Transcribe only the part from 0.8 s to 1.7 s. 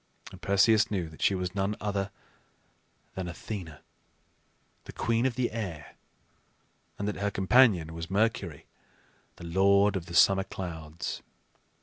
knew that she was